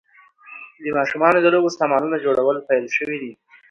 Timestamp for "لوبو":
1.53-1.69